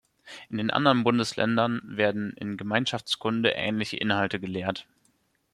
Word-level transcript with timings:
In 0.49 0.57
den 0.57 0.71
anderen 0.71 1.03
Bundesländern 1.03 1.79
werden 1.85 2.33
in 2.33 2.57
Gemeinschaftskunde 2.57 3.51
ähnliche 3.51 3.97
Inhalte 3.97 4.39
gelehrt. 4.39 4.87